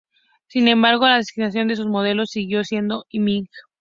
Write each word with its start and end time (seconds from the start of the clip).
Sin 0.47 0.67
embargo, 0.67 1.05
la 1.07 1.17
designación 1.17 1.67
de 1.67 1.75
sus 1.75 1.85
modelos 1.85 2.31
siguió 2.31 2.63
siendo 2.63 3.05
"MiG". 3.13 3.47